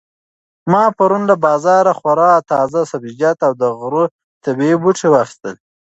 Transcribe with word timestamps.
ما 0.71 0.83
پرون 0.97 1.23
له 1.29 1.35
بازاره 1.45 1.93
خورا 1.99 2.33
تازه 2.51 2.79
سبزیجات 2.91 3.37
او 3.47 3.53
د 3.61 3.63
غره 3.79 4.05
طبیعي 4.43 4.75
بوټي 4.81 5.07
واخیستل. 5.11 5.55